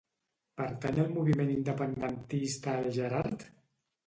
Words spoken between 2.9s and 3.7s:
Gerard?